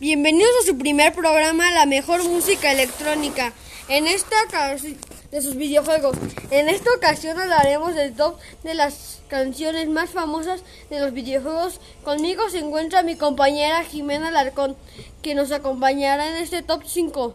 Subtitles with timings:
[0.00, 3.52] Bienvenidos a su primer programa, La Mejor Música Electrónica.
[3.88, 4.36] En esta
[5.32, 6.16] de sus videojuegos.
[6.52, 11.80] En esta ocasión hablaremos del top de las canciones más famosas de los videojuegos.
[12.04, 14.76] Conmigo se encuentra mi compañera Jimena Larcón,
[15.20, 17.34] que nos acompañará en este top 5.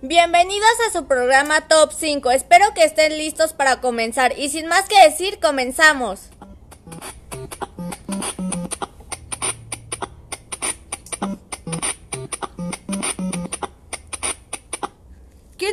[0.00, 2.30] Bienvenidos a su programa Top 5.
[2.30, 4.38] Espero que estén listos para comenzar.
[4.38, 6.30] Y sin más que decir, comenzamos.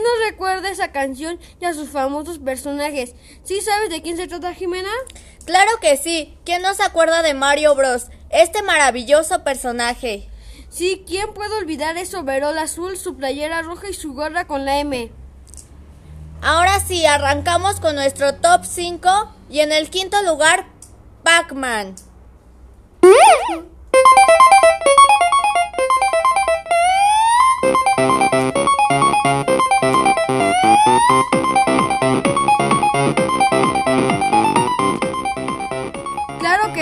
[0.01, 3.13] ¿Quién nos recuerda esa canción y a sus famosos personajes?
[3.43, 4.89] ¿Sí sabes de quién se trata, Jimena?
[5.45, 6.35] Claro que sí.
[6.43, 8.07] ¿Quién no se acuerda de Mario Bros?
[8.31, 10.27] Este maravilloso personaje.
[10.69, 12.23] Sí, ¿quién puede olvidar eso?
[12.23, 15.11] Verol azul, su playera roja y su gorra con la M.
[16.41, 20.65] Ahora sí, arrancamos con nuestro top 5 y en el quinto lugar,
[21.23, 21.93] Pac-Man.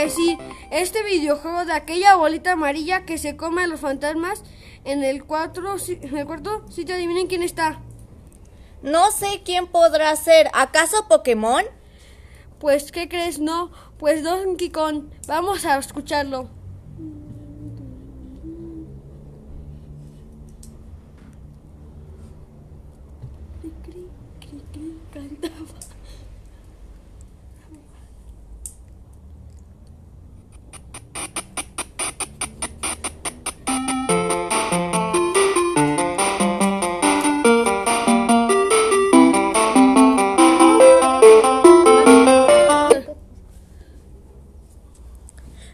[0.10, 0.38] Que sí,
[0.72, 4.44] este videojuego de aquella bolita amarilla que se come a los fantasmas
[4.84, 7.80] en el, cuatro, en el cuarto sitio, adivinen quién está.
[8.82, 11.64] No sé quién podrá ser, ¿acaso Pokémon?
[12.58, 13.38] Pues, ¿qué crees?
[13.38, 15.12] No, pues Donkey Kong.
[15.28, 16.50] Vamos a escucharlo.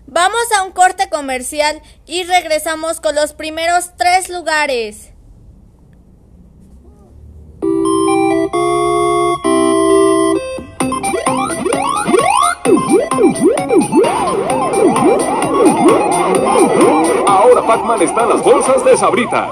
[0.08, 5.12] Vamos a un corte comercial y regresamos con los primeros tres lugares.
[17.28, 19.52] Ahora Pac-Man está en las bolsas de Sabritas.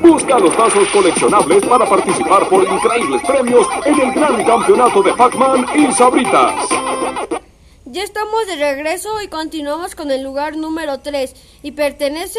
[0.00, 5.66] Busca los tazos coleccionables para participar por increíbles premios en el gran campeonato de Pac-Man
[5.74, 6.68] y Sabritas.
[7.92, 11.34] Ya estamos de regreso y continuamos con el lugar número 3.
[11.64, 12.38] ¿Y pertenece?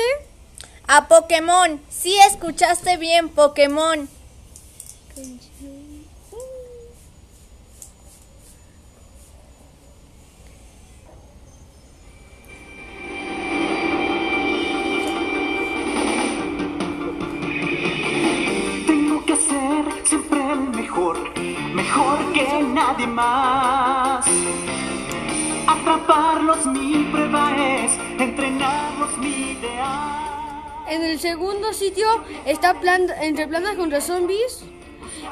[0.88, 1.82] A Pokémon.
[1.90, 4.08] Sí, escuchaste bien, Pokémon.
[18.88, 21.38] Tengo que ser siempre el mejor,
[21.74, 24.26] mejor que nadie más.
[25.92, 30.64] Atraparlos mi prueba es, entrenarlos mi ideal.
[30.88, 32.08] En el segundo sitio
[32.46, 34.62] está plan entre plantas contra zombies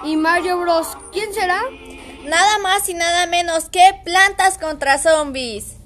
[0.03, 0.97] y Mario Bros.
[1.13, 1.61] ¿Quién será?
[2.25, 5.77] Nada más y nada menos que plantas contra zombies.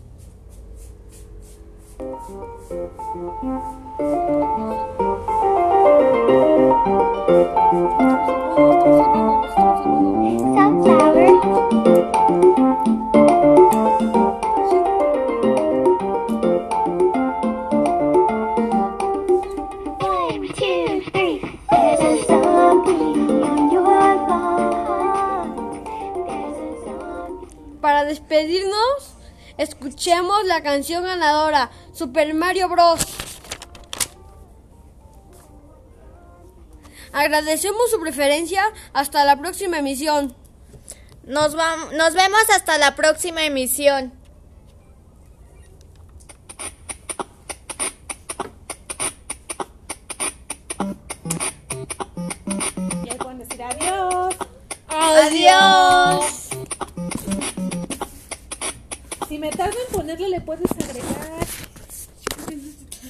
[28.13, 29.16] Despedirnos,
[29.57, 33.01] escuchemos la canción ganadora, Super Mario Bros.
[37.12, 38.63] Agradecemos su preferencia.
[38.94, 40.35] Hasta la próxima emisión.
[41.25, 44.12] Nos, nos vemos hasta la próxima emisión.
[53.06, 54.35] Ya pueden decir adiós.
[54.88, 55.72] Adiós.
[59.43, 61.45] Me tardo en ponerle, le puedes agregar